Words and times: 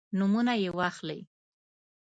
نومونه 0.17 0.53
یې 0.63 0.69
واخلئ. 0.77 1.21